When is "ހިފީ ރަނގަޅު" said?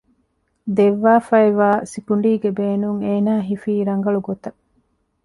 3.49-4.19